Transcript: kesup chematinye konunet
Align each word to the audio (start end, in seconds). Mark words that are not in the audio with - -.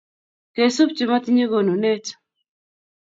kesup 0.53 0.89
chematinye 0.97 1.45
konunet 1.51 2.05